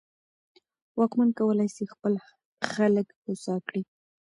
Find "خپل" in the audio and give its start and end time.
1.93-2.13